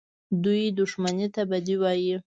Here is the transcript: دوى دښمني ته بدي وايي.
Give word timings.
دوى 0.43 0.65
دښمني 0.77 1.27
ته 1.35 1.41
بدي 1.49 1.75
وايي. 1.81 2.15